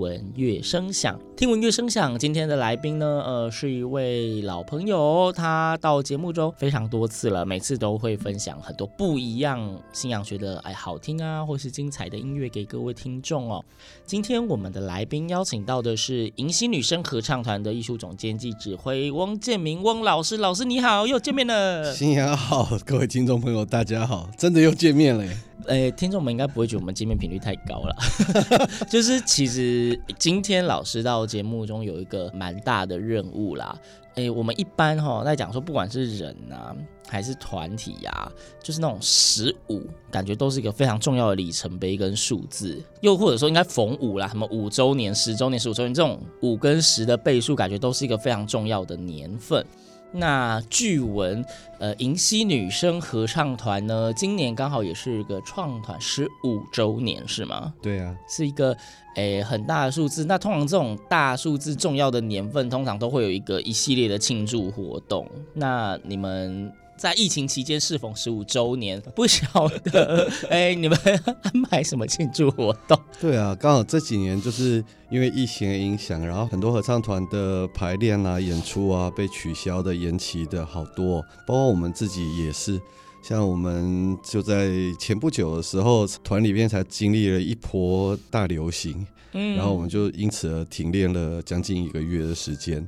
[0.00, 1.20] 闻乐声响。
[1.36, 13.62] 听闻乐声响，今天的来宾呢，呃，是一位老朋友，他到节目中非常多次了，每次都会分享很多不一样信仰觉得哎好听啊，或是精彩的音乐给各位听众哦。
[14.06, 21.92] 今天我们的来宾邀请到的是迎新女生合唱团的艺术总监暨指挥翁建明翁老师，老师你好，又见面了。
[21.92, 25.36] 新年好，各位听众朋友，大家好，真的又见面了耶。
[25.66, 27.94] 诶，听众们应该不会觉得我们见面频率太高了，
[28.88, 33.78] 就是其实今天老师到节目中有一个蛮大的任务啦。
[34.16, 36.74] 诶，我们一般哈在讲说，不管是人啊
[37.08, 49.64] 还是团体呀、啊，就是那种十五，感觉都是一个非常重要的里程碑跟数字，又或者说应该逢五啦，什么五周年、十周年、十五周年这种五跟十的倍数，感觉都是一个非常重要的年份。
[50.12, 51.44] 那据闻，
[51.78, 57.72] 呃，银溪女生合唱团呢，今年刚好也是一个创团十五周年，是吗？
[57.80, 58.76] 对啊，是一个
[59.14, 60.24] 诶很大的数字。
[60.24, 65.28] 那通常这种大数字重要的年份，通常都会有一个一系列的庆祝活动。
[65.54, 73.00] 那你们在疫情期间适逢十五周年， 不晓得诶 你们安排什么庆祝活动？
[73.18, 82.78] 对啊，刚好这几年就是因为疫情的影响，然后很多合唱团的排练啊、演出啊被取消的、延期的好多，包括我们自己也是。
[83.22, 92.86] 像我们就在前不久的时候，团里面才经历了一波大流行，然后我们就因此而停练了将近一个月的时间。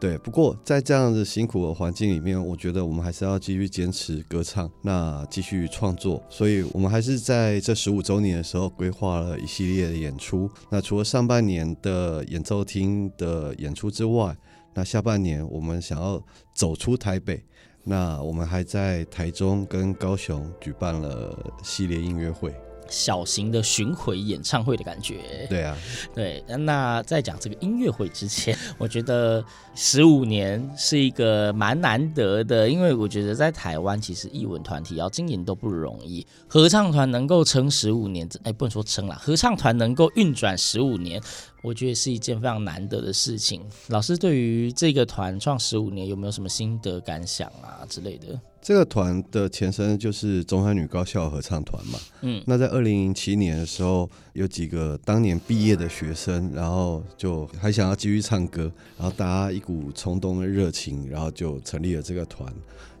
[0.00, 6.22] 对，不过在这样子辛苦的环境里面，我觉得我们还是要继续坚持歌唱，那继续创作。
[6.30, 10.50] 所以，我们还是在这十五周年的时候规划了一系列的演出。
[10.70, 14.34] 那除了上半年的演奏厅的演出之外，
[14.72, 16.18] 那下半年我们想要
[16.54, 17.44] 走出台北，
[17.84, 22.54] 那我们还在台中跟高雄举办了系列音乐会。
[22.90, 25.46] 小型的巡回演唱会的感觉。
[25.48, 25.74] 对啊，
[26.14, 29.42] 对，那在讲这个音乐会之前，我觉得
[29.74, 41.22] 十五年是一个蛮难得的，因为我觉得在台湾其实艺文团体要经营都不容易，合唱团能够撑十五年，哎，不能说撑啦，合唱团能够运转十五年，
[41.62, 43.62] 我觉得是一件非常难得的事情。
[43.86, 48.38] 老师对于这个团创十五年有没有什么心得感想啊之类的？
[48.62, 51.98] 这个团的前身就是中山女高校合唱团嘛。
[52.20, 62.52] 嗯，那在二零零七年的时候，有几个当年毕业的学生，然后就还想要继续唱歌，然后大家一股冲动的热情，然后就成立了这个团。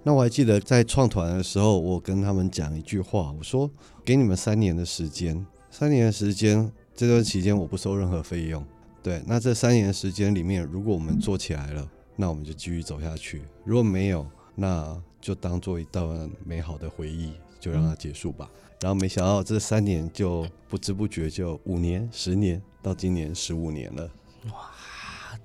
[0.02, 3.70] 那我还记得在创团的时候，我跟他们讲一句话，我说
[4.02, 8.64] ：“给你们三年的时间，三年的时间，这段期间我不收任何费用。
[9.02, 18.48] 对，那这三年的时间里面，如果我们做起来了，那我们就继续走下去；如果没有，那……”就当做一段美好的回忆，就让它结束吧。
[18.80, 24.10] 然后没想到这三年就不知不觉就五年、十年，到今年十五年了。
[24.46, 24.70] 哇，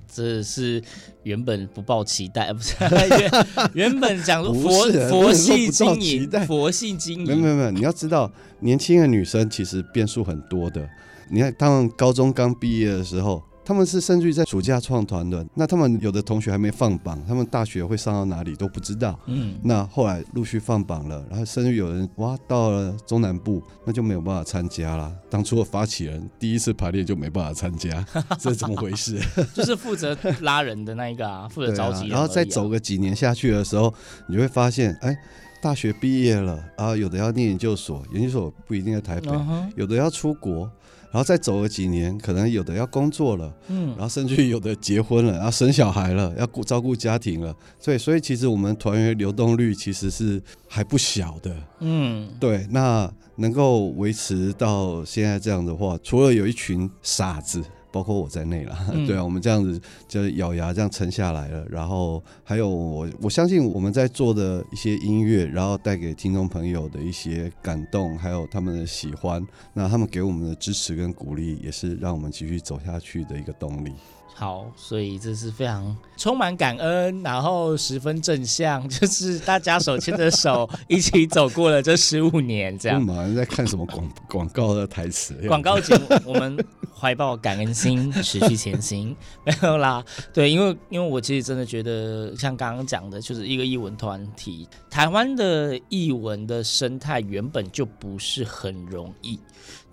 [0.08, 0.82] 这是
[1.24, 3.48] 原本不抱期待， 不是原
[3.92, 7.26] 原本讲佛佛系经营，佛系经营。
[7.26, 8.32] 没有没有没有，你要知道，
[8.62, 10.90] 年轻的女生其实变数很多的。
[11.30, 13.44] 你看，他们高中刚毕业的时候。
[13.66, 19.20] 他们是甚至于在暑假创团的，那他们有的同学还没放榜，他们大学会上到哪里都不知道。
[19.26, 25.12] 嗯，那后来陆续放榜了，然后甚至有人哇到了中南部，那就没有办法参加了。
[25.32, 28.06] 当初的发起人第一次排练就没办法参加，
[28.38, 29.20] 这是怎么回事？
[29.56, 32.08] 就是负责拉人的那一个啊，负责召集。
[32.08, 33.92] 然后再走个几年下去的时候，
[34.28, 35.18] 你就会发现，哎，
[35.60, 39.72] 大学毕业了啊，有的要念研究所，研究所不一定在台北，uh huh.
[39.76, 40.70] 有的要出国。
[41.16, 52.68] 然后再走了几年，可能有的要工作了，嗯，然后甚至于有的结婚了，然后生小孩了，要顾照顾家庭了，所以，所以其实我们团员流动率其实是还不小的，嗯，对。
[52.70, 57.64] 那能够维持到现在这样的话，除了有一群傻子
[57.96, 61.66] 包括我在内啦，嗯、 对啊，我们这样子就咬牙这样撑下来了。
[61.70, 69.42] 然后还有我，我相信我们在做的一些音乐，然后带给听众朋友的一些感动，还有他们的喜欢，
[69.74, 73.94] 那他们给我们的支持跟鼓励，也是让我们继续走下去的一个动力。
[74.38, 83.00] 好，所以这是非常充满感恩，然后十分正向， 就是大家手牵着手一起走过了这十五年，这样。
[83.00, 85.34] 我们在看什么广广告的台词？
[85.48, 86.58] 广告节目，我们
[86.94, 89.16] 怀抱感恩心，持续前行。
[89.46, 90.04] 没有啦，
[90.34, 99.40] 对，因为因为我其实真的觉得，像刚刚讲的，就是一个译文团体，台湾的译文的生态原本就不是很容易，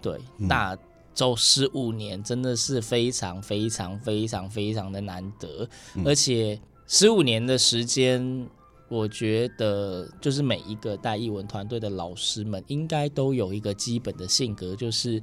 [0.01, 0.77] 对，嗯、那。
[1.15, 8.49] 走十五年真的是非常非常非常非常的难得，嗯、而且十五年的时间，
[8.89, 15.23] 我觉得就是每一个带艺文团队的老师们应该都有一个基本的性格，就是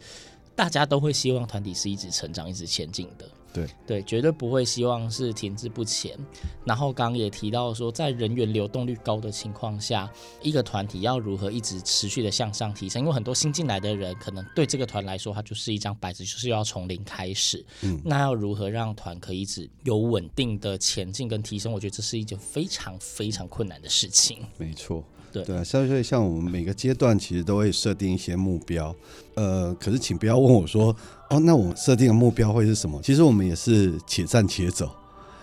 [0.56, 3.30] 大家都会希望团体是一直成长、一直前进的。
[3.52, 6.18] 对对，绝对不会希望是停滞不前。
[6.66, 10.12] 然后刚刚也提到说，在人员流动率高的情况下，
[10.42, 13.02] 一个团体要如何一直持续的向上提升？
[13.02, 17.66] 因为很多新进来的人，可能对这个团来说，它就是一张白纸，就是要从零开始。
[17.82, 21.72] 嗯，那要如何让团可以一直有稳定的前进跟提升？
[21.72, 24.46] 我觉得这是一件非常非常困难的事情。
[24.58, 25.04] 没错。
[25.32, 28.96] 对对啊，像所以像我们每个阶段其实都会设定一些目标，
[29.36, 30.96] 呃，可是请不要问我说，
[31.30, 33.00] 哦，那我设定的目标会是什么？
[33.04, 34.90] 其实我们也是且战且走，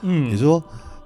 [0.02, 0.62] 嗯，也就是说，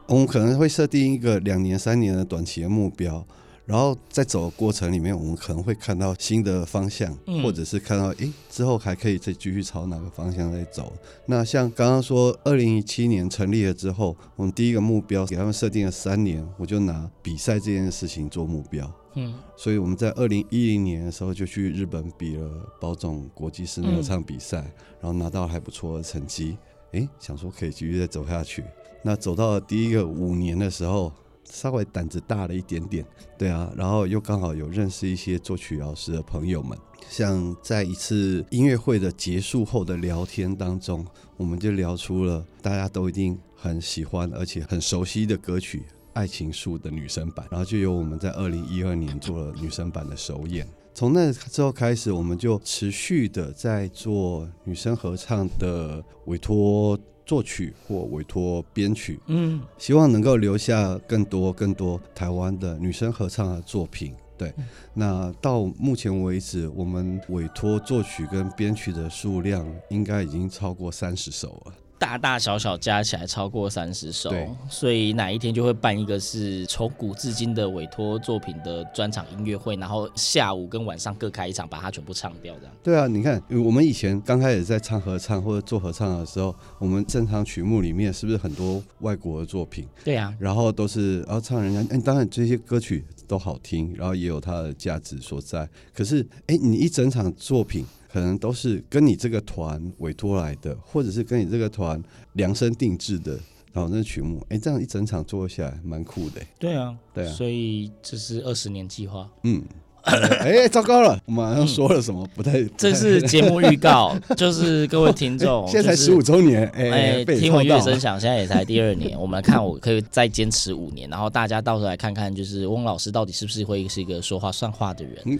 [0.07, 3.25] 我们可能会设定一个两年、三年的短期的目标。
[3.67, 10.93] 然后在走的过程里面，我们可能会看到新的方向，嗯、或者是看到诶之后还可以再继续朝哪个方向再走。
[11.27, 18.93] 那像刚刚说，二零一七年成立了之后，我们第一个目标给他们设定了三年，我就拿比赛这件事情做目标。
[19.15, 24.73] 嗯，所以我们在二零一零年的时候就去日本比了宝总国际室内合唱比赛，嗯、
[25.03, 26.57] 然后拿到了还不错的成绩。
[26.93, 28.65] 诶，想说可以继续再走下去。
[29.05, 31.13] 那走到了第一个五年的时候。
[31.51, 33.05] 稍微胆子大了一点点，
[33.37, 41.05] 对啊，然后又刚好有认识一些作曲老师的朋友们，像在一次音乐会的结束后的聊天当中，
[41.37, 45.79] 我们就聊出了大家都一定很喜欢而且很熟悉的歌曲
[46.13, 50.67] 《爱情树》的女生版，然后就由我们在二零一二年做了女生版的首演。
[50.93, 56.99] 从那之后开始，我们就持续的在做女生合唱的委托。
[57.25, 64.15] 作曲或委托编曲，嗯，希望能够留下更多更多台湾的女生合唱的作品。
[64.37, 64.53] 对，
[64.95, 71.75] 那到目前为止，我们委托作曲跟编曲的数量应该已经超过三十首了。
[72.01, 74.33] 大大小小加起来超过三十首，
[74.71, 82.75] 所以哪一天就会办一个是从古至今的委托作品的专场音乐会，然后下午跟晚上各开一场，把它全部唱掉这样。
[82.83, 89.87] 对啊，你看我们以前刚开始在唱合唱或者做合唱的时候，我们正常曲目里面是不是很多外国的作品？
[90.03, 95.69] 对啊，然后都是然后唱人家，哎，当然这些歌曲都好听，然后也有它的价值所在。
[95.95, 97.87] 可是，哎，你一整场作品。
[98.13, 103.39] 可能都是跟你这个团委托来的，或者是跟你这个团量身定制的，
[103.73, 106.43] 然后那曲目，哎，这样一整场做下来蛮酷的。
[106.59, 109.31] 对啊，对啊，所以这是二十年计划。
[109.45, 109.63] 嗯。
[110.41, 111.21] 哎，糟糕了！
[111.27, 112.63] 我们好像说了什么不太……
[112.77, 119.19] 这是节目预告，就是各位听众， 现在才十五周年，哎，听闻乐声响，现在也才第二年。
[119.21, 125.39] 我们看，我可以再坚持五年，然后大家到时候来看看，就是翁老师到底是不是会是一个说话算话的人？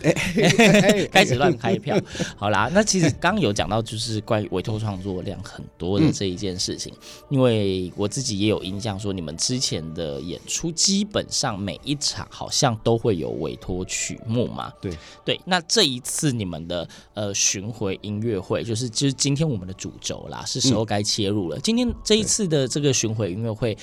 [1.11, 1.99] 开始乱开票。
[2.37, 6.93] 好啦，那其实刚刚有讲到，就是关于委托创作量很多的这一件事情，
[7.31, 14.50] 因为我自己也有印象，说你们之前的演出基本上每一场好像都会有委托曲目。
[14.51, 14.93] 嘛，对
[15.25, 21.57] 对，那这一次你们的呃巡回音乐会，就是就是今天我们的主轴啦，是时候该切入了。
[21.57, 23.77] 嗯、今天这一次的这个巡回音乐会，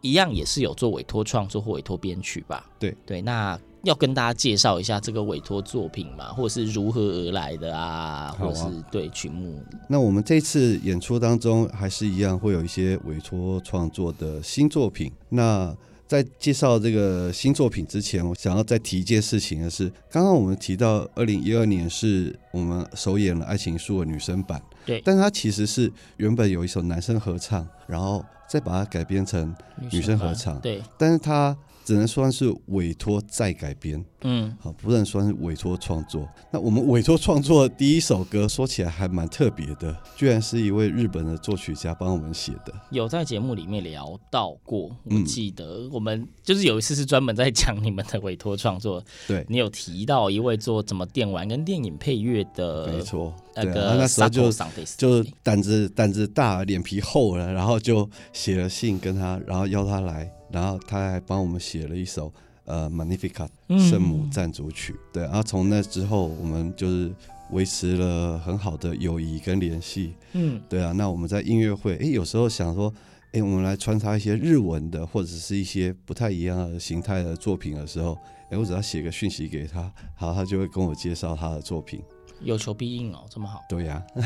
[0.00, 2.64] 一样也是有做委托创作或委托编曲吧？
[2.78, 9.60] 对对，那要跟大家介绍一下这个委托作品嘛，或者是如何而来的啊，啊或者是对曲目。
[9.88, 15.10] 那我们这次演出当中，还是一样会有一些委托创作的新作品。
[15.28, 15.76] 那
[16.12, 29.54] 在介绍这个新作品之前，我想要再提一件事情的是，刚刚我们提到二零一二年是我们首演了《爱情树》的女生版，对，但它其实是原本有一首男生合唱，然后再把它改编成
[29.90, 31.56] 女生合唱，对，但是它。
[31.84, 36.28] 只能算是委托再改编，嗯，好，不能算是委托创作。
[36.52, 42.72] 那我们委托创作的第一首歌，说起来还蛮特别的，居然是一位日本的作曲家帮我们写的。
[42.90, 54.50] 有在节目里面聊到过，我记得我们就是有一次是专门在讲你们的委托创作，对，你有提到一位做怎么电玩跟电影配乐的，没错，那对啊，他那时候就
[54.96, 62.32] 就胆子胆子大，脸皮厚了，然后就写了信跟他，然后邀他来，然后他还帮我们写了一首
[62.64, 63.48] 呃 Magnificat
[63.90, 64.94] 圣母赞主曲。
[65.12, 67.12] 对，然后从那之后，我们就是
[67.50, 70.14] 维持了很好的友谊跟联系。
[70.32, 72.92] 嗯，对啊，那我们在音乐会，哎，有时候想说，
[73.32, 78.16] 哎，我们来穿插一些日文的，或者是一些不太一样的形态的作品的时候，
[78.50, 82.00] 哎，我只要写个讯息给他，好，他就会跟我介绍他的作品。
[82.44, 83.60] 有求必应哦，这么好。
[83.68, 84.18] 对呀、啊，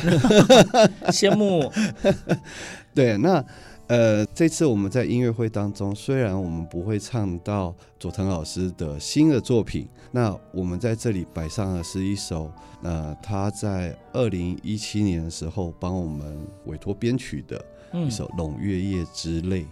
[1.13, 1.71] 羡慕。
[2.95, 3.45] 对，那
[3.89, 12.51] 呃，这次我们在音乐会当中，虽然我们不会唱到佐藤老师的新的作品，那我们在这里摆上的是一首，
[12.83, 19.63] 呃，他在二零一七年的时候帮我们委托编曲的一首《瀧月夜之泪》。
[19.65, 19.69] 嗯，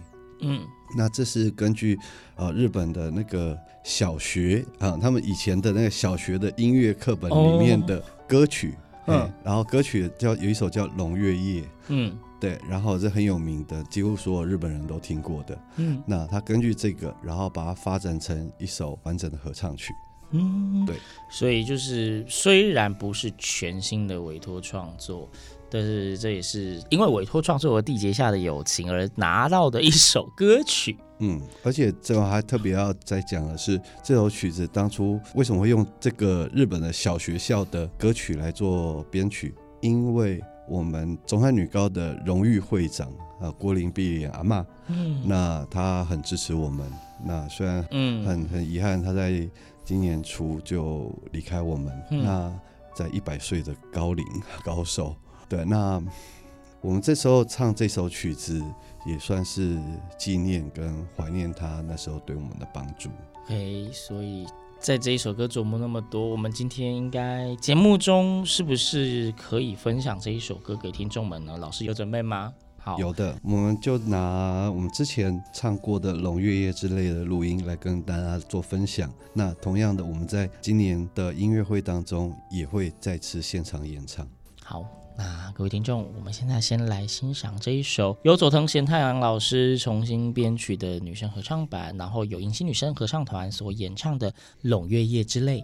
[0.95, 1.97] 那这是根据
[2.35, 8.75] 呃日本的那个小学啊，他们以前的那个小学的音乐课本里面的歌曲，
[9.07, 19.91] 嗯、哦，然后歌曲叫有一首叫《龙月夜》，嗯，对，然后这很有名的，几乎所有日本人都听过的，嗯，那他根据这个，然后把它发展成一首完整的合唱曲，
[20.31, 20.95] 嗯，对，
[21.29, 25.29] 所以就是虽然不是全新的委托创作。
[25.75, 30.95] 但是这也是因为委托创作和缔结下的友情而拿到的一首歌曲。
[31.19, 39.53] 嗯，而且这还特别要再讲的是，这首曲子当初为什么会用这个日本的小学校的歌曲来做编曲？
[39.81, 46.89] 因为我们中山女高的荣誉会长啊，郭林碧莲阿妈，嗯，那她很支持我们。
[47.21, 49.45] 那虽然嗯很很遗憾，她在
[49.83, 51.93] 今年初就离开我们。
[52.11, 52.59] 嗯、那
[52.95, 54.25] 在一百岁的高龄
[54.63, 55.13] 高寿。
[55.47, 56.01] 对，那
[56.81, 58.63] 我们这时候唱这首曲子，
[59.05, 59.79] 也算是
[60.17, 63.09] 纪念跟怀念他那时候对我们的帮助。
[63.47, 64.45] 哎，所以
[64.79, 71.57] 在这一首歌琢磨那么多，我们今天应该节目中是不是可以分享这一首歌给听众们呢？
[71.57, 72.53] 老师有准备吗？
[72.77, 79.11] 好，有的，我们就拿我们之前唱过的《龙月夜》之类的录音来跟大家做分享。
[79.33, 84.27] 那同样的，我们在今年的音乐会当中也会再次现场演唱。
[84.63, 84.85] 好。
[85.17, 94.29] 那各位听众，我们现在先来欣赏这一首由佐藤贤太郎老师重新编曲的女生合唱版，然后由银星女生合唱团所演唱的
[94.63, 95.61] 《胧月夜之泪》。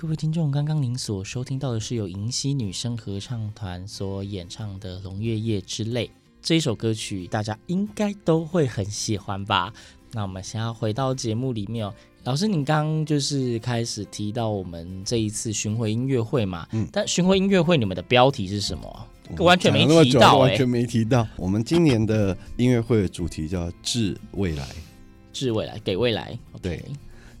[0.00, 6.06] 各位听众，刚刚您所收听到的是由银溪女生合唱团所演唱的《龙月夜之泪》
[6.40, 9.72] 这一首歌曲，大家应该都会很喜欢吧？
[10.12, 11.92] 那我们先要回到节目里面哦。
[12.22, 16.68] 老师，你刚刚就是开始提到我们这一次巡回音乐会嘛？
[16.70, 19.08] 嗯，但巡回音乐会你们的标题是什么？
[19.38, 21.26] 完全没提到，欸，完全没提到。
[21.36, 24.64] 我们今年的音乐会的主题叫“致未来”，
[25.34, 26.38] 致未来，给未来。
[26.62, 26.84] 对。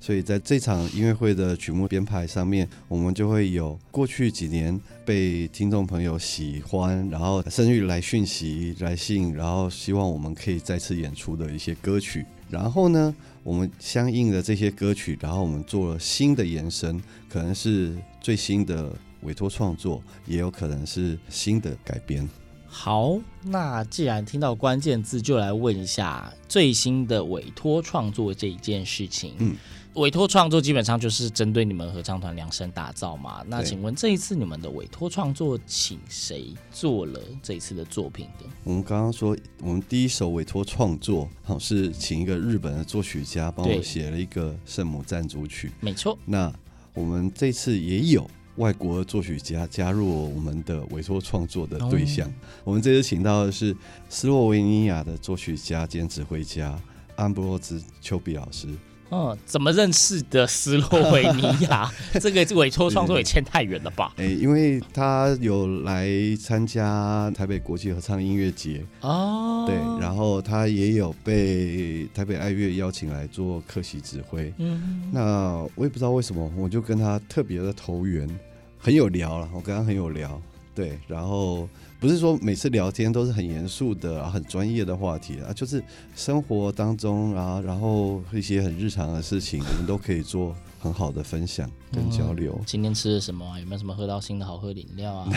[0.00, 12.24] 所以在这场音乐会的曲目编排上面，我们就会有过去几年被听众朋友喜欢，然后甚至来讯息、来信，然后希望我们可以再次演出的一些歌曲。
[12.48, 18.90] 然后呢，我们相应的这些歌曲，然后我们做了新的延伸，可能是最新的
[19.22, 22.26] 委托创作，也有可能是新的改编。
[22.66, 29.34] 好，那既然听到关键字，就来问一下最新的委托创作这一件事情。
[29.38, 29.56] 嗯。
[29.94, 33.42] 委托创作基本上就是针对你们合唱团量身打造嘛。
[33.48, 38.44] 那请问这一次你们的委托创作，请谁做了这一次的作品的？
[38.64, 45.72] 我们刚刚说，我们第一首委托创作，好是请一个日本的作曲家帮我写了一个圣母赞主曲。
[45.80, 46.16] 没错。
[46.24, 46.52] 那
[46.94, 52.28] 我们这次也有外国的作曲家加入我们的委托创作的对象。
[52.28, 52.32] 哦、
[52.64, 53.76] 我们这次请到的是
[54.08, 56.80] 斯洛维尼亚的作曲家兼指挥家
[57.16, 58.68] 安布罗兹丘比老师。
[59.10, 61.90] 嗯，怎么认识的斯洛维尼亚？
[62.20, 64.12] 这个委托创作也牵太远了吧？
[64.16, 66.08] 哎、欸，因为他有来
[66.40, 74.52] 参加台北国际合唱音乐节哦，对，然后他也有被台北爱乐邀请来做客席指挥。
[74.58, 78.28] 嗯，那我也不知道为什么，我就跟他特别的投缘，
[78.78, 79.48] 很有聊了。
[79.54, 80.40] 我跟他很有聊，
[80.78, 81.68] 对，然后。
[82.00, 85.82] 不是说每次聊天都是很严肃的啊，很专业的话题啊，就是
[86.14, 90.54] 生活当中啊，然后一些很日常的事情，我们都可以做。
[90.78, 92.54] 很好的分享跟交流。
[92.58, 93.58] 嗯、今天吃了什么、啊？
[93.58, 95.28] 有没有什么喝到新的好喝饮料啊？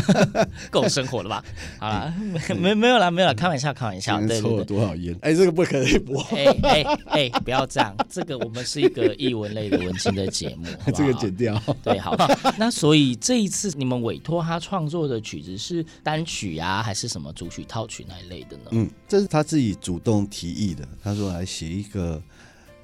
[0.70, 1.44] 够生活了吧？
[1.78, 2.14] 好了，
[2.50, 4.20] 没没没有了，没有了，开玩笑，开玩笑。
[4.40, 5.14] 抽了多少烟？
[5.22, 6.20] 哎、欸，这个不可以播。
[6.24, 11.60] 哎哎哎，不要这样， 这个我们是一个译文类的文青的节目，好好这个剪掉。
[11.82, 12.14] 对，好。
[12.58, 18.64] 那所以这一次你们委托他创作的曲子是单曲呀、啊，还是什么主曲、套曲那一类的呢？
[18.70, 20.86] 嗯，这是他自己主动提议的。
[21.02, 22.22] 他说来写一个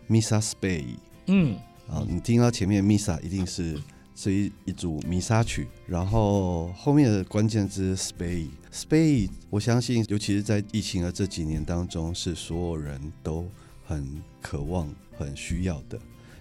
[0.09, 0.85] Missa Spei。
[1.27, 1.57] 嗯。
[1.91, 3.77] 啊，你听到前面弥撒一定是
[4.15, 13.45] 是一一组弥撒曲，然后后面的关键字 Spei，Spei，我相信，尤其是在疫情的这几年当中，是所有人都
[13.85, 15.99] 很渴望、很需要的。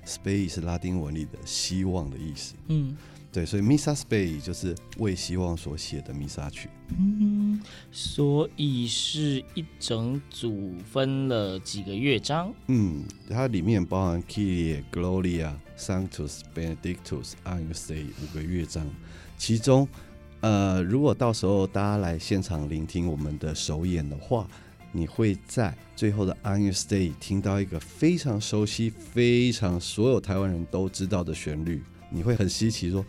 [0.10, 2.56] Spei 是拉丁文里的希望的意思。
[2.68, 2.98] 嗯。
[3.32, 6.68] 对，所以 Missa Spei 就是为希望所写的弥撒曲。
[6.98, 12.52] 嗯，所以是一整组分了几个乐章。
[12.66, 18.84] 嗯，它里面包含 Kyrie Gloria Sanctus Benedictus Agnus Dei 五个乐章。
[19.38, 19.88] 其中，
[20.42, 24.50] 呃，如果到时候大家来现场聆听我们的首演的话，
[24.92, 31.84] 你会在最后的 On Your Stay 听到一个非常熟悉、非常所有台湾人都知道的旋律。
[32.10, 33.06] 你会很稀奇说，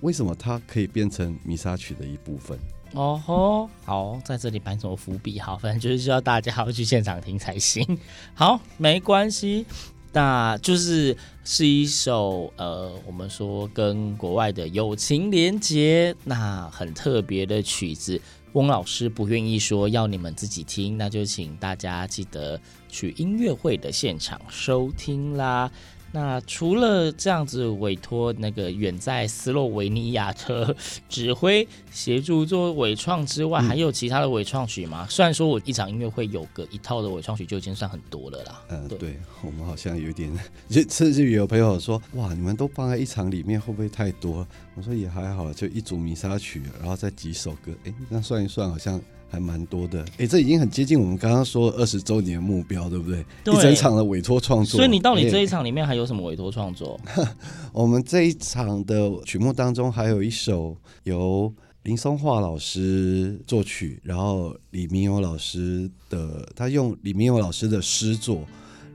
[0.00, 2.58] 为什么它可以变成弥撒曲的一部分？
[2.94, 5.38] 哦吼，好，在这里摆什么伏笔？
[5.38, 7.98] 好，反正就是需要大家要去现场听才行。
[8.32, 9.66] 好，没关系，
[10.12, 18.18] 那就是是一首呃，我们说跟国外的友情连结，那很特别的曲子。
[18.54, 25.70] 翁老师不愿意说要你们自己听，那就请大家记得去音乐会的现场收听啦。
[26.10, 30.74] 那除了这样子委托那个远在斯洛维尼亚的
[31.08, 35.06] 指挥协助做伪创之外，嗯、还有其他的伪创曲吗？
[35.10, 38.62] 虽然说我一场音乐会有个一套的伪创曲就已经算很多了啦。
[38.70, 40.32] 嗯，对，对我们好像有点，
[40.88, 44.46] 甚至于有朋友说，哇，你们都放在一场里面会不会太多？
[44.74, 49.00] 我说也还好，就一组弥撒曲，然后再几首歌，哎，那算一算好像。
[49.30, 53.24] 还蛮多的，哎、欸，这已经很接近我们刚刚说二十周年目标，对不对？
[53.44, 54.78] 对，一整场的委托创作。
[54.78, 56.98] 所以你到底这一场里面还有什么委托创作？
[57.16, 57.28] 欸、
[57.72, 68.44] 我们这一场的曲目当中还有一首由林松化老师作曲，然后李明友老师的，他用李明友老师的诗作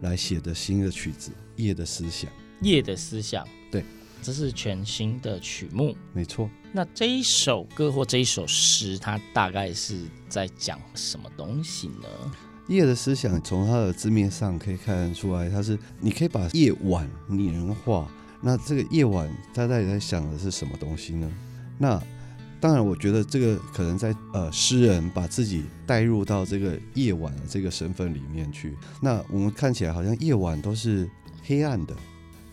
[0.01, 2.29] 来写的新的曲子《夜的思想》。
[2.61, 3.83] 夜的思想，对。
[4.21, 6.49] 这是全新的曲目，没错。
[6.75, 9.95] 那这一首歌或这一首诗，它大概是
[10.27, 12.07] 在讲什么东西呢？
[12.67, 18.09] 夜的思想，从它的字面上可以看得出来，它是你可以把夜晚拟人化。
[18.41, 21.31] 那这个夜晚，它到底在想的是什么东西呢？
[21.77, 22.01] 那
[22.59, 28.75] 当然，我觉得这个可能在呃，诗人把自己带入到这个夜晚的这个身份里面去。
[28.99, 31.07] 那我们看起来好像夜晚都是
[31.43, 31.95] 黑暗的。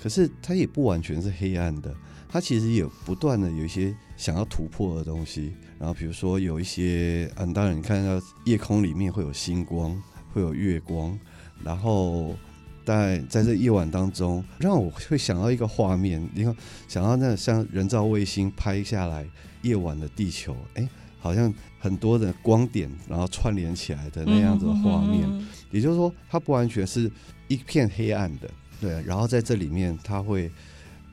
[0.03, 1.95] 可是它也不完全是黑暗的，
[2.29, 5.55] 它其实也不断的有一些想要突破的东西。
[5.79, 10.01] 然后比如说有一些，嗯，当然你看到夜空里面会有星光，
[10.35, 11.19] 会有月光，
[11.65, 12.37] 然后
[12.85, 16.55] 在在这夜晚当中，让我会想到一个画面，你看
[16.87, 19.27] 想到那像人造卫星拍下来
[19.63, 20.87] 夜晚的地球，哎。
[21.23, 27.13] 好像很多的光点，然后串联起来的那样子的画面，嗯、也就是说，它不完全是
[27.47, 29.03] 一片黑暗的，对。
[29.03, 30.51] 然后在这里面，他会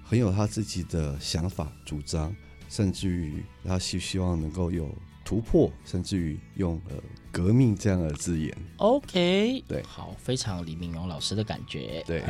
[0.06, 2.34] 很有他自己的想法、主张，
[2.68, 4.90] 甚至于他希希望能够有
[5.24, 6.96] 突破，甚至于用呃。
[7.38, 12.24] 革命这样的字眼，OK，对，好，非常李明勇老师的感觉，对，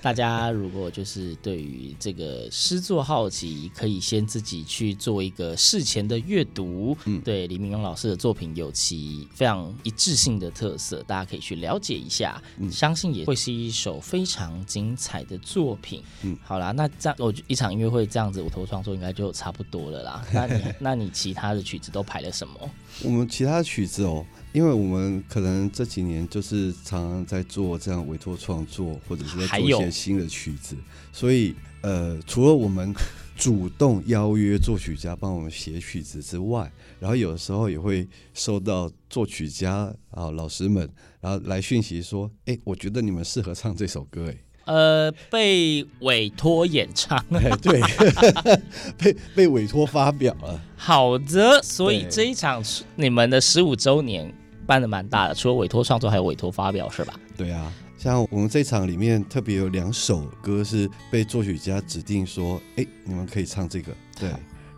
[0.00, 22.54] 大家如果就是对于这个诗作好奇，可以先自己去做一个事前的阅读，嗯，对，李明勇老师的作品有其非常一致性的特色，大家可以去了解一下，嗯，相信也会是一首非常精彩的作品，嗯，好啦，那这样我一场音乐会这样子，我头创作应该就差不多了啦，那你 那你其他的曲子都排了什么？
[23.04, 24.24] 我们其他的曲子哦。
[24.56, 30.74] 因为我们可能这几年就是常常在做这样委托创作，或者是在做一些新的曲子，
[31.12, 32.94] 所以呃，除了我们
[33.36, 40.88] 主动邀约作曲家帮我们写曲子之外，然后有的时候也会收到作曲家啊老师们
[41.20, 47.22] 然后来讯息说，哎，我觉得你们适合唱这首歌，哎，呃，被委托演唱，
[47.60, 47.82] 对，
[48.96, 50.58] 被被委托发表了。
[50.78, 52.64] 好的，所以这一场
[52.94, 54.32] 你们的十五周年。
[54.66, 57.14] 办的蛮大的，除了委托创作，还有委托发表，是吧？
[57.36, 64.28] 对啊，像我们这场里面特别有两首歌是被作曲家指定说，哎，你们可以唱这个，对，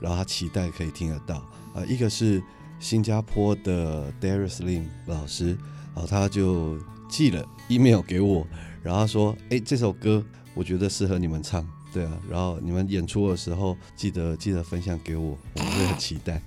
[0.01, 1.37] 然后他期待可以听得到。
[1.37, 2.43] 啊、呃，一个是
[2.79, 5.57] 新加坡的 Darius Lim 老师，
[5.95, 8.47] 然后他就寄了 email 给我，
[8.83, 10.25] 然后说，哎，这首歌
[10.55, 11.67] 我觉得适合你们唱。
[11.93, 16.41] 对啊，然后你们演出的时候记得记得分享给我，我会很期待。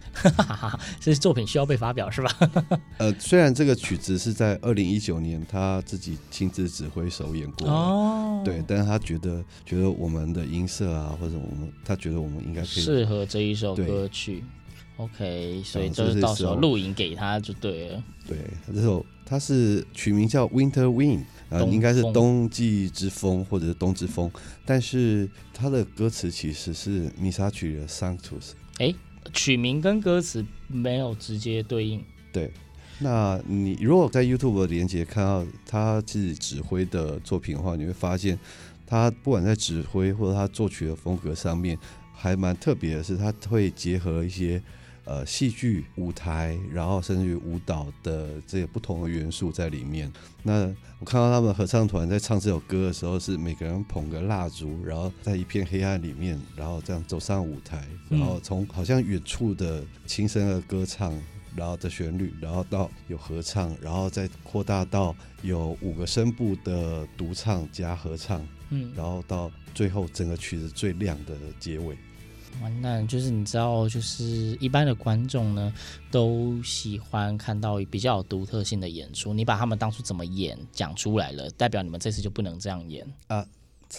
[0.99, 2.31] 这些作品需要被发表是吧？
[2.99, 14.43] 呃，虽然这个曲子是在二零一九年他自己亲自指挥首演过哦，对，但是他觉得觉得我们的音色啊，或者我们他觉得我们应该可以适合这一首歌曲。
[15.01, 18.03] OK，所以就是到时候录影给他就对了。
[18.27, 18.37] 对，
[18.71, 21.23] 这首它是取名叫 Winter Wind。
[21.49, 24.31] 呃，应该是冬季之风或者是冬之风，
[24.63, 28.51] 但是它的歌词其实是弥撒曲的 Sanctus。
[28.77, 28.93] 哎，
[29.33, 32.01] 曲名跟歌词没有直接对应。
[32.31, 32.49] 对，
[32.99, 38.39] 那你如果在 YouTube 的连接看到他自己指挥的作品的话，你会发现
[38.87, 41.77] 他不管在指挥或者他作曲的风格上面，
[42.13, 44.61] 还蛮特别的是，他会结合一些。
[45.03, 50.11] 呃，戏剧、舞台，然后甚至于舞蹈的这些不同的元素在里面。
[50.43, 61.11] 那我看到他们合唱团在唱这首歌的时候，是每个人捧个蜡烛，然后在一片黑暗里面，然后这样走上舞台，然后从好像远处的轻声的歌唱，
[61.55, 71.97] 然后的旋律，然后到有合唱，然后再扩大到有五个声部的独唱加合唱，嗯，然后到最后整个曲子最亮的结尾。
[72.61, 75.73] 完蛋，就是你知道，就是一般的观众呢，
[76.11, 79.33] 都喜欢看到比较有独特性的演出。
[79.33, 83.45] 你把他们当初怎么演讲出来了，代表你们这次就不能这样演啊。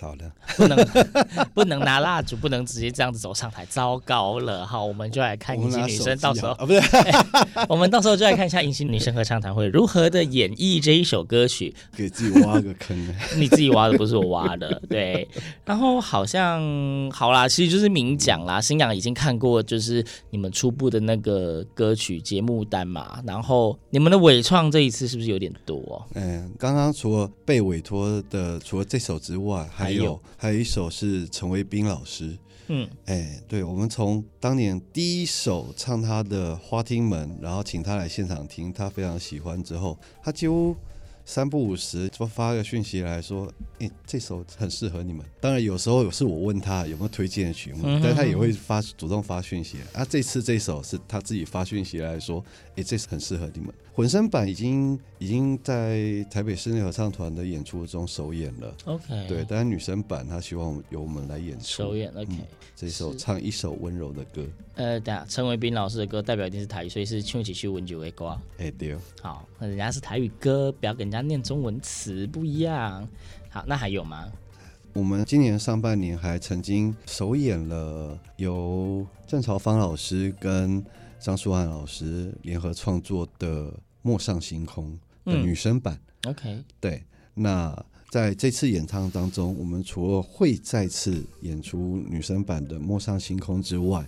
[0.00, 0.86] 好的，不能
[1.54, 4.66] 不能拿蜡烛，不能直接这样子走上台，糟糕了。
[4.66, 7.12] 好，我们就来看迎曦女生，到时候啊，不是、欸，
[7.68, 11.74] 我们到时候就来看一下迎曦女生合唱团会如何的演绎这一首歌曲。
[11.96, 12.96] 给自己挖个坑，
[13.36, 15.28] 你自己挖的不是我挖的，对。
[15.64, 18.60] 然后好像好啦，其实就是明讲啦。
[18.60, 23.20] 新阳已经看过，就是你们初步的那个歌曲节目单嘛。
[23.26, 26.04] 然后你们的伪创这一次是不是有点多？
[26.14, 40.76] 嗯，刚刚除了被委托的，除了这首之外，还有还有一首是陈维斌老师，嗯，哎，对，我们从当年第一首唱他的《花厅门》，然后请他来现场听，他非常喜欢之后，他几乎。
[41.24, 43.46] 三不五时就发个讯息来说，
[43.78, 45.24] 哎、欸，这首很适合你们。
[45.40, 49.78] 当然有时候是我问他有没有推荐的曲目，但他也会发主动发讯息。
[49.92, 53.72] 啊，这次这首是他自己发讯息来说，哎、欸，这是很适合你们。
[53.94, 58.74] 混声版已经已经在台北室内合唱团的演出中首演了。
[58.86, 62.10] OK，对，但是女生版她希望由我们来演出首演。
[62.12, 62.38] OK，、嗯、
[62.74, 64.42] 这首唱一首温柔的歌。
[64.76, 68.38] 呃，等下陈伟斌老师的歌代表一定是台语，所以是唱一首温柔的歌。
[68.56, 68.96] 哎，对。
[69.20, 73.06] 好，那人家是台语歌，不要跟人家念中文词不一样。
[73.50, 74.32] 好，那还有吗？
[74.94, 80.84] 我们今年上半年还曾经首演了由郑朝芳老师跟
[81.22, 83.70] 张舒涵老师联合创作的
[84.02, 84.98] 《陌上星空》
[85.32, 85.96] 的女生版。
[86.22, 87.72] 嗯、OK，对，那
[88.10, 94.04] 在这次演唱当中，我们除了会再次演出女生版的《陌上星空》之外，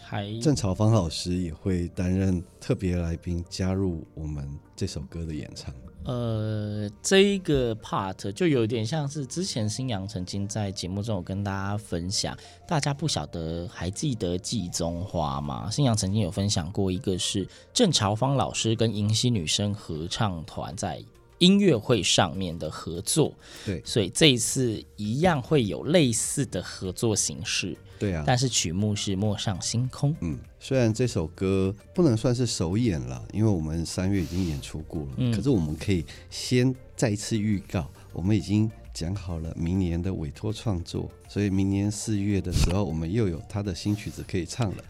[0.00, 5.74] 还郑朝芳老师也会担任特别来宾，加入我们这首歌的演唱。
[6.04, 12.36] 呃，这一个 part 就有点像是之前新阳曾经在节目中有跟大家分享，
[12.66, 15.70] 大家不晓得还记得季中花吗？
[15.70, 21.02] 新阳曾经有分享过一个是郑朝芳老师跟迎曦女生合唱团在
[21.38, 23.32] 音乐会上面的合作，
[23.64, 27.76] 对，所以这一次一样会有类似的合作形式。
[27.98, 30.12] 对啊，但是曲目是《陌上星空》。
[30.20, 35.08] 嗯，虽然这首歌不能算是首演了，因为我们三月已经演出过了。
[35.16, 44.84] 嗯，可是我们可以先再次预告，我们已经讲好了明年的委托创作，所以明年四月的时候，我们又有他的新曲子可以唱了。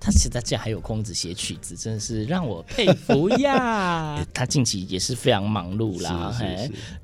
[0.00, 4.24] 他现在竟然还有空子写曲子，真的是让我佩服呀！
[4.32, 6.36] 他近期也是非常忙碌啦，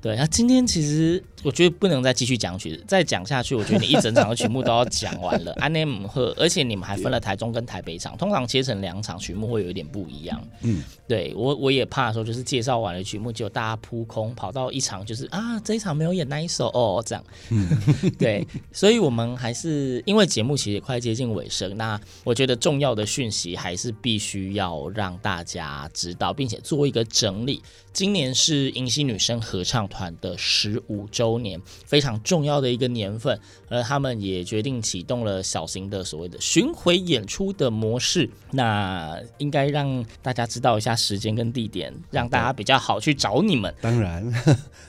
[0.01, 0.15] 对。
[0.15, 5.51] 他今天其实我觉得不能再继续讲曲子，再讲下去，我觉得你一整场的曲目都要讲完了。
[5.59, 10.41] 安内姆赫，而且你们还分了台中跟台北场，通常切成两场，曲目会有一点不一样。
[10.61, 17.23] 嗯，对我我也怕说，就是介绍完了曲目，就大家扑空跑到一场，就是啊这一场没有演那一首哦，这样。
[17.49, 17.67] 嗯，
[18.19, 27.61] 对，所以我们还是因为节目其实也快接近尾声，那我觉得重重要的讯息还是必须要让大家知道，并且做一个整理。
[27.91, 38.29] 今年是迎曦女生合唱团的十五周年，非常重要的一个年份，而他们也决定启动了小型的所谓的巡回演出的模式。
[38.51, 43.75] 那应该让大家知道一下时间跟地点，让大家比较好去找你们。
[43.81, 44.33] 当然，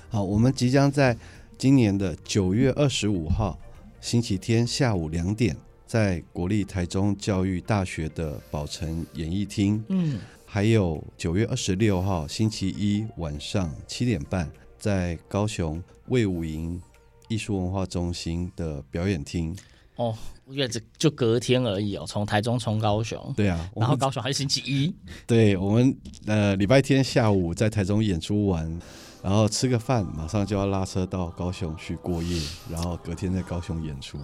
[0.09, 1.19] 好，我们即将在
[1.59, 3.59] 今年的九月二十五号
[4.01, 5.57] 星期天下午两点。
[5.93, 16.81] 在国立台中教育大学的宝城演艺厅，嗯，还有九月二十六号星期一晚上七点半，在高雄卫武营
[17.29, 19.55] 艺术文化中心的表演厅。
[19.97, 20.17] 哦，
[20.49, 23.33] 月子就隔天而已哦，从台中冲高雄。
[23.37, 24.95] 对啊，然后高雄还是星期一。
[25.27, 25.95] 对，我们
[26.27, 28.81] 呃礼拜天下午在台中演出完，
[29.23, 34.19] 然后吃个饭，马上就要拉车到高雄去过夜，然后隔天在高雄演出。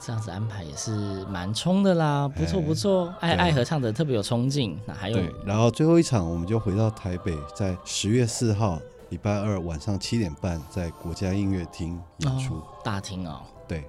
[0.00, 0.90] 这样子安排也是
[1.26, 4.78] 蛮冲的啦，不错不错，爱爱合唱的特别有冲劲。
[4.86, 12.56] 那还有，对，然后最后一场我们就回到台北，在十月四号礼拜二晚上七点半，在国家音乐厅演出。
[12.56, 13.84] 哦、大厅哦，对。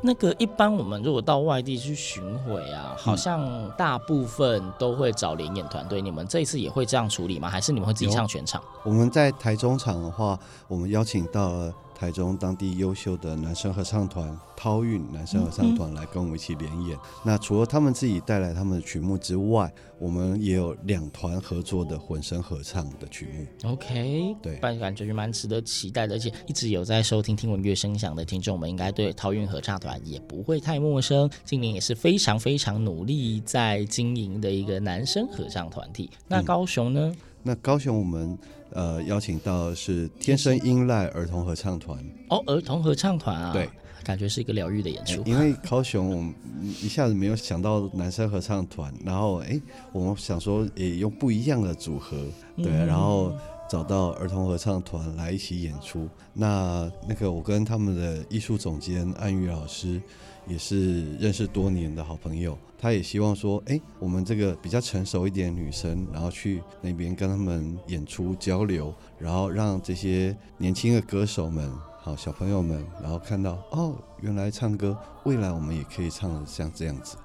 [0.00, 6.00] 那个一般我们如果到外地去巡回啊，好像大部分都会找联演团队。
[6.00, 7.48] 你们这一次也会这样处理吗？
[7.50, 8.62] 还是你们会自己唱全场？
[8.84, 11.74] 我们在台中场的话，我们邀请到了。
[11.98, 16.96] 台中当地优秀的男生合唱团涛韵男生合唱团来跟我们一起联演。
[17.24, 23.72] 那除了他们自己带来他们的曲目之外，我们也有两团合作的混声合唱的曲目。
[23.72, 26.14] OK，对，感觉是蛮值得期待的。
[26.14, 31.28] 而且一直有在收听听闻乐声响的听众们，应该对涛韵合唱团也不会太陌生。
[31.44, 36.08] 今年也是非常非常努力在经营的一个男生合唱团体。
[36.28, 37.00] 那高雄呢？
[37.08, 37.16] 嗯、
[37.48, 38.38] 那高雄我们。
[38.70, 43.66] 呃，邀请到的是天生音籁儿童合唱团哦，儿童合唱团啊，对，
[44.04, 45.22] 感觉是一个疗愈的演出。
[45.24, 49.58] 因为高雄，我们一下子没有想到男生合唱团，然后哎，
[49.90, 52.18] 我们想说也用不一样的组合，
[52.58, 53.32] 对，然后
[53.68, 56.08] 找到儿童合唱团来一起演出。
[56.32, 60.00] 那那个我跟他们的艺术总监安宇老师
[60.46, 62.56] 也是认识多年的好朋友。
[62.80, 77.16] 他也希望说，哎，我们这个比较成熟一点的女生，然后去那边跟他们演出交流，然后让这些年轻的歌手们、好小朋友们，然后看到，哦，原来唱歌，未来我们也可以唱的像这样子。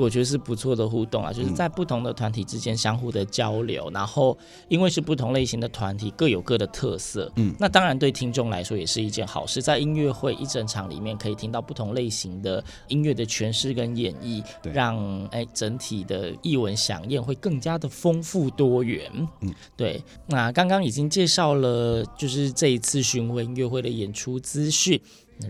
[0.00, 4.36] 我觉得是不错的互动啊，就是在不同的团体之间相互的交流，嗯、然后
[4.68, 7.30] 因为是不同类型的团体，各有各的特色。
[7.36, 19.10] 嗯，那当然对听众来说也是一件好事，在音乐会一整场里面可以听到不同类型的音乐的诠释跟演绎，让哎整体的艺文响宴会更加的丰富多元。
[19.42, 20.02] 嗯，对。
[20.26, 25.00] 那刚刚已经介绍了，就是这一次巡回音乐会的演出资讯。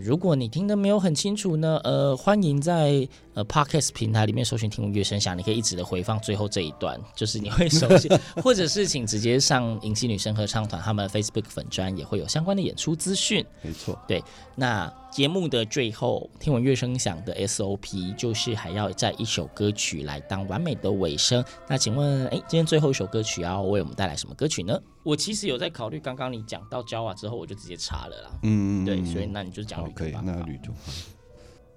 [0.01, 8.09] 如果你听得没有很清楚呢，呃，欢迎在呃 Podcast 平台里面搜寻“听闻乐声响”，你可以一直的回放最后这一段， 就是你会熟悉，
[8.43, 13.45] 或者是请直接上银溪女生合唱团他们 Facebook 粉专也会有相关的演出资讯。
[13.61, 14.23] 没错，对，
[14.55, 14.91] 那。
[15.11, 21.43] 节目的最后，听闻乐声响的 SOP 就是还要在一首歌曲来当完美的尾声。
[21.67, 24.81] 那请问，哎，今天最后一首歌曲要为我们带来什么歌曲呢？
[25.03, 28.39] 我其实有在考虑，刚刚你讲到焦瓦之后，我就直接查了啦。
[28.43, 29.95] 嗯，对，所以那你就讲旅途吧。
[29.97, 30.71] 可以，那旅途。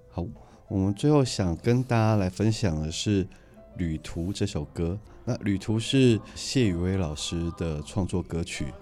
[0.09, 0.25] 好，
[0.67, 3.23] 我们最后想跟大家来分享的是
[3.77, 4.97] 《旅途》这首歌。
[5.23, 8.73] 那《旅途》是谢宇威老师的创作歌曲。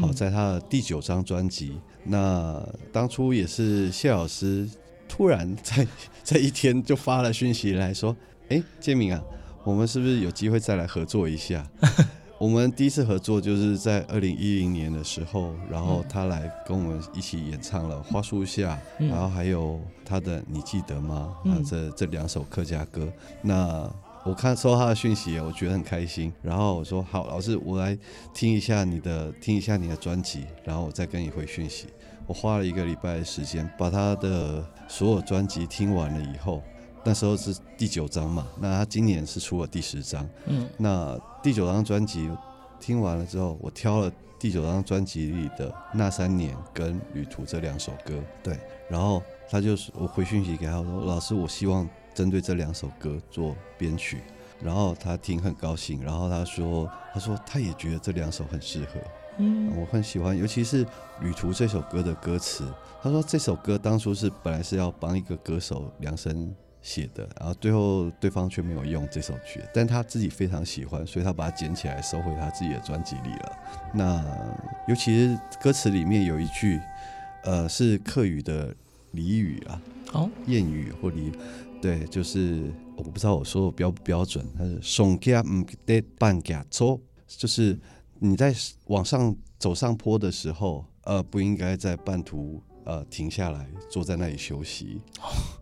[0.00, 1.80] 好，在他的第九张专辑。
[2.04, 4.68] 那当初也是谢老师
[5.08, 5.86] 突然在
[6.22, 8.14] 在一天就发了讯息来说
[8.50, 9.22] ：“哎，建明啊，
[9.64, 11.66] 我们是不是有机会再来合作一下？”
[12.40, 23.06] 我们第一次合作就是在二零一零年的时候，然后他来跟我们一起演唱了《花树下》，然后还有他的《你记得吗》啊，这这两首客家歌。
[23.42, 23.86] 那
[24.24, 26.32] 我看收到他的讯息，我觉得很开心。
[26.40, 27.94] 然后我说：“好，老师，我来
[28.32, 31.88] 听一下你的，听一下你的专辑，然后我再跟你回讯息。”
[32.26, 36.62] 我花了一个礼拜的时间，把他的所有专辑听完了以后。
[37.04, 40.28] 那时候是第九张嘛，那他今年是出了第十张。
[40.46, 42.30] 嗯，那第九张专辑
[42.78, 48.14] 听完了之后，我挑了第九张专辑里的《那三年》跟《旅途》这两首歌。
[48.42, 48.58] 对，
[48.88, 54.20] 然后他就是我回讯息给他说：“老师，我希望针对这两首歌做编曲。”
[54.62, 59.00] 然后他听很高兴，然后他说：“他说他也觉得这两首很适合。”
[59.38, 60.84] 嗯，我很喜欢，尤其是
[61.20, 62.70] 《旅途》这首歌的歌词。
[63.02, 66.54] 他说这首歌当初是本来是要帮一个歌手量身。
[66.82, 73.58] 写的，然后最后对方却没有用这首曲，但他自己非常喜欢，所以他把它捡起来收回他自己的专辑里了。
[73.92, 74.24] 那
[74.88, 76.80] 尤其是歌词里面有一句，
[77.44, 78.74] 呃，是客语的
[79.12, 81.32] 俚语啊，哦，谚语或俚，
[81.82, 87.78] 对，就是我不知道我说的标不标准，它是“上架唔得半架走”，就是
[88.18, 88.54] 你在
[88.86, 92.62] 往上走上坡的时候，呃，不应该在半途。
[92.84, 95.00] 呃，停下来，坐在那里休息。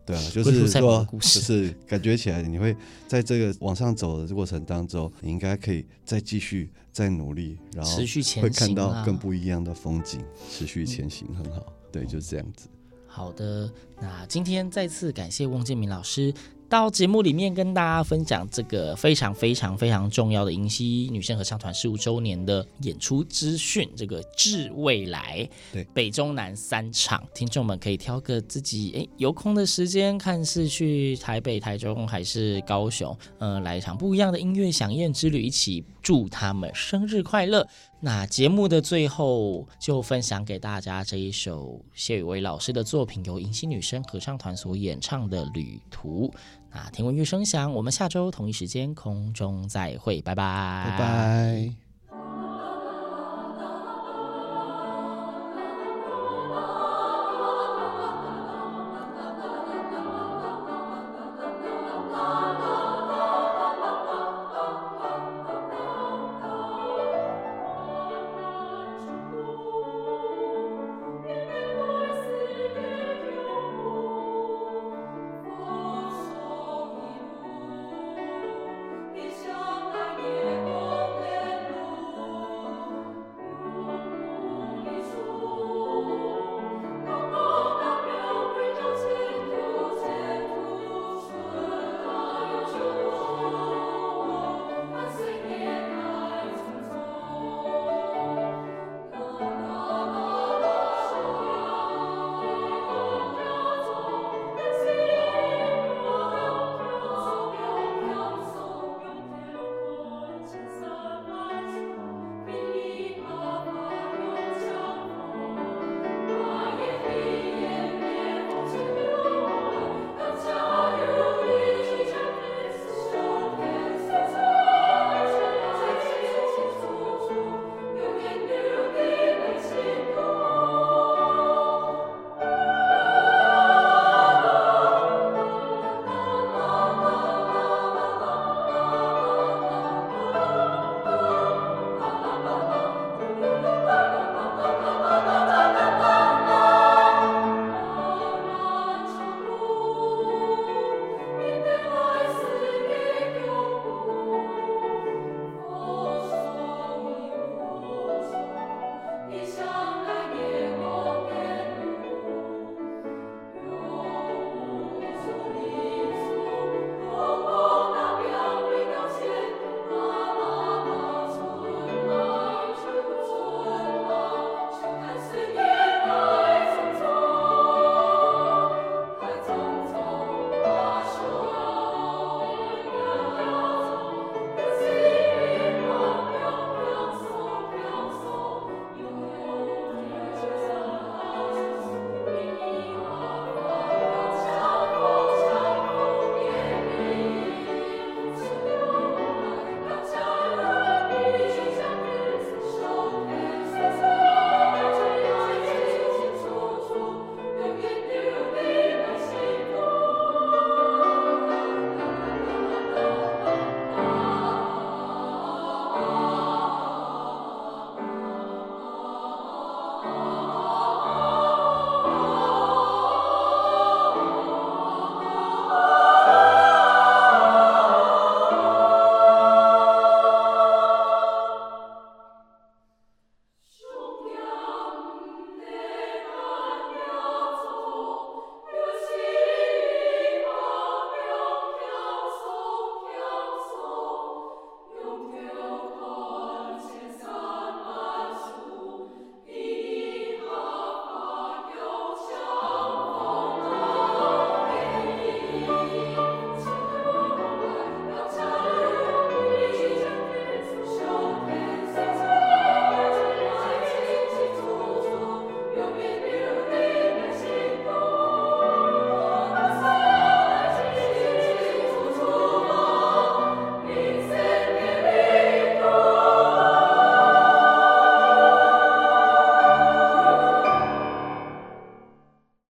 [0.06, 2.76] 对啊， 就是说，就是感觉起来，你会
[3.06, 7.96] 在这个往上走的过程当中，你应该可以再继续、再努力，然后
[8.40, 11.72] 会看到更不一样的风景，持续前行，很好。
[11.90, 12.68] 对，就是这样子。
[13.06, 16.32] 好的，那今天再次感谢汪建明老师。
[16.68, 37.66] 到节目里面跟大家分享这个非常非常非常重要的迎曦女生合唱团十五周年的演出资讯，这个致未来，对，北中南三场，听众们可以挑个自己诶有空的时间，看是去台北、台中还是高雄，呃，来一场不一样的音乐饗宴之旅，一起祝他们生日快乐。
[38.00, 46.28] 那节目的最后就分享给大家这一首谢宇威老师的作品，由迎曦女生合唱团所演唱的《旅途》。
[46.70, 51.87] 啊听闻乐声响，我们下周同一时间空中再会，拜拜，拜拜。